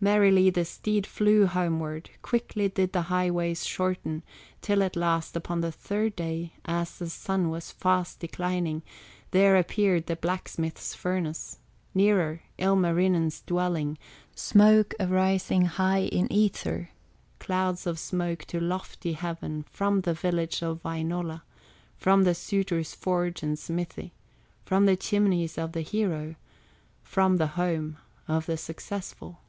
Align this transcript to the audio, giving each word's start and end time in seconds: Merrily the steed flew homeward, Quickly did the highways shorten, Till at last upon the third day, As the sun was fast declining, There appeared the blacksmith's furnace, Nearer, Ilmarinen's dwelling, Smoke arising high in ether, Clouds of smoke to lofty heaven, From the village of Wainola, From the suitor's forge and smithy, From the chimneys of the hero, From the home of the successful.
Merrily 0.00 0.48
the 0.48 0.64
steed 0.64 1.08
flew 1.08 1.46
homeward, 1.46 2.10
Quickly 2.22 2.68
did 2.68 2.92
the 2.92 3.02
highways 3.10 3.66
shorten, 3.66 4.22
Till 4.62 4.84
at 4.84 4.94
last 4.94 5.34
upon 5.34 5.60
the 5.60 5.72
third 5.72 6.14
day, 6.14 6.52
As 6.64 6.98
the 7.00 7.10
sun 7.10 7.50
was 7.50 7.72
fast 7.72 8.20
declining, 8.20 8.82
There 9.32 9.56
appeared 9.56 10.06
the 10.06 10.14
blacksmith's 10.14 10.94
furnace, 10.94 11.58
Nearer, 11.94 12.42
Ilmarinen's 12.58 13.40
dwelling, 13.40 13.98
Smoke 14.36 14.94
arising 15.00 15.64
high 15.64 16.02
in 16.02 16.32
ether, 16.32 16.90
Clouds 17.40 17.84
of 17.84 17.98
smoke 17.98 18.44
to 18.44 18.60
lofty 18.60 19.14
heaven, 19.14 19.64
From 19.68 20.02
the 20.02 20.14
village 20.14 20.62
of 20.62 20.80
Wainola, 20.84 21.42
From 21.96 22.22
the 22.22 22.36
suitor's 22.36 22.94
forge 22.94 23.42
and 23.42 23.58
smithy, 23.58 24.12
From 24.64 24.86
the 24.86 24.94
chimneys 24.96 25.58
of 25.58 25.72
the 25.72 25.80
hero, 25.82 26.36
From 27.02 27.38
the 27.38 27.48
home 27.48 27.96
of 28.28 28.46
the 28.46 28.56
successful. 28.56 29.40